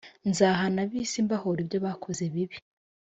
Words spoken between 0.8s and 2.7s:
ab isi mbahora ibyo bakoze bibi